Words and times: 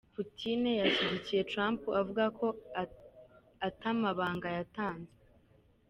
Putin 0.13 0.61
yashigikiye 0.81 1.41
Trump 1.51 1.79
avuga 1.99 2.23
ko 2.37 2.45
"ata 3.67 3.87
mabanga 4.01 4.47
yatanzwe". 4.57 5.15